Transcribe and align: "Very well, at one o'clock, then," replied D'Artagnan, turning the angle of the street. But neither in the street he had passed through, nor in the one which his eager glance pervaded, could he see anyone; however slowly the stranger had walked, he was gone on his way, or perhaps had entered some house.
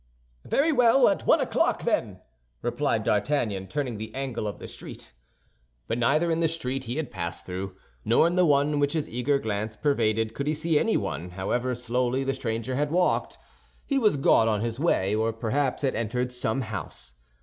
"Very 0.45 0.71
well, 0.71 1.07
at 1.09 1.27
one 1.27 1.39
o'clock, 1.39 1.83
then," 1.83 2.21
replied 2.63 3.03
D'Artagnan, 3.03 3.67
turning 3.67 3.99
the 3.99 4.11
angle 4.15 4.47
of 4.47 4.57
the 4.57 4.65
street. 4.65 5.13
But 5.87 5.99
neither 5.99 6.31
in 6.31 6.39
the 6.39 6.47
street 6.47 6.85
he 6.85 6.95
had 6.95 7.11
passed 7.11 7.45
through, 7.45 7.75
nor 8.03 8.25
in 8.25 8.35
the 8.35 8.43
one 8.43 8.79
which 8.79 8.93
his 8.93 9.07
eager 9.07 9.37
glance 9.37 9.75
pervaded, 9.75 10.33
could 10.33 10.47
he 10.47 10.55
see 10.55 10.79
anyone; 10.79 11.29
however 11.29 11.75
slowly 11.75 12.23
the 12.23 12.33
stranger 12.33 12.73
had 12.75 12.89
walked, 12.89 13.37
he 13.85 13.99
was 13.99 14.17
gone 14.17 14.47
on 14.47 14.61
his 14.61 14.79
way, 14.79 15.13
or 15.13 15.31
perhaps 15.31 15.83
had 15.83 15.93
entered 15.93 16.31
some 16.31 16.61
house. 16.61 17.13